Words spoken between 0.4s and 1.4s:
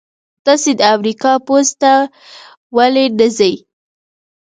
تاسې د امریکا